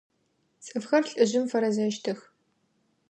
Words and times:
Цӏыфхэр 0.63 1.03
лӏыжъым 1.09 1.45
фэрэзэщтых. 1.51 2.19